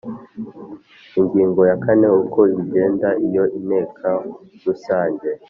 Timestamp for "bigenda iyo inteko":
2.51-4.09